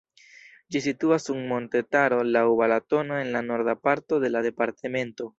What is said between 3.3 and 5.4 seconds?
la norda parto de la departemento.